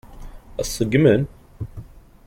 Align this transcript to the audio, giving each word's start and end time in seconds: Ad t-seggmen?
Ad 0.59 0.65
t-seggmen? 0.65 1.21